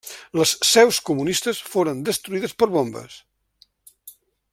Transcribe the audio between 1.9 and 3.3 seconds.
destruïdes per bombes.